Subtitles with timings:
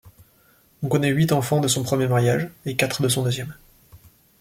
[0.81, 3.53] On connait huit enfants de son premier mariage et quatre de son deuxième.